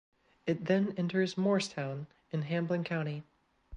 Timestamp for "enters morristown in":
0.97-2.41